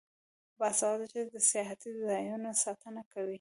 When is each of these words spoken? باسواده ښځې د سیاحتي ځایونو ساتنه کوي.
باسواده 0.59 1.05
ښځې 1.11 1.21
د 1.33 1.37
سیاحتي 1.51 1.89
ځایونو 2.05 2.49
ساتنه 2.63 3.01
کوي. 3.13 3.29